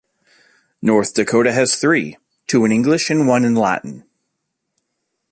North 0.81 1.13
Dakota 1.13 1.51
has 1.53 1.75
three, 1.75 2.17
two 2.47 2.65
in 2.65 2.71
English 2.71 3.11
and 3.11 3.27
one 3.27 3.45
in 3.45 3.53
Latin. 3.53 4.03